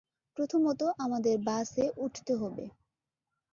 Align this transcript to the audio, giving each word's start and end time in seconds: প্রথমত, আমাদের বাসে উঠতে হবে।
প্রথমত, 0.37 0.81
আমাদের 0.97 1.35
বাসে 1.39 1.85
উঠতে 1.97 2.33
হবে। 2.35 2.65